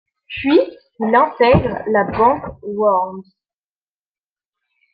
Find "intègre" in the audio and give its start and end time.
1.13-1.83